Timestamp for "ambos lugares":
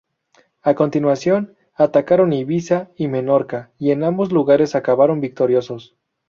4.03-4.73